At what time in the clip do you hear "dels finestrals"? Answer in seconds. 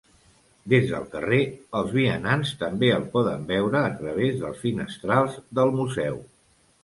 4.41-5.37